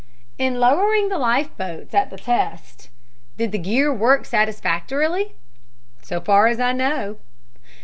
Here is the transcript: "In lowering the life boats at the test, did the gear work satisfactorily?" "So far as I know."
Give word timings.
"In 0.39 0.59
lowering 0.59 1.09
the 1.09 1.19
life 1.19 1.55
boats 1.57 1.93
at 1.93 2.09
the 2.09 2.17
test, 2.17 2.89
did 3.37 3.51
the 3.51 3.59
gear 3.59 3.93
work 3.93 4.25
satisfactorily?" 4.25 5.35
"So 6.01 6.19
far 6.19 6.47
as 6.47 6.59
I 6.59 6.71
know." 6.71 7.17